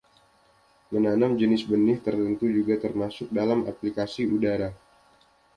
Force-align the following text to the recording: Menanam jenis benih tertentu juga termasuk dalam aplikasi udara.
Menanam 0.93 1.31
jenis 1.41 1.61
benih 1.71 1.97
tertentu 2.05 2.45
juga 2.57 2.73
termasuk 2.85 3.27
dalam 3.39 3.59
aplikasi 3.71 4.21
udara. 4.35 4.69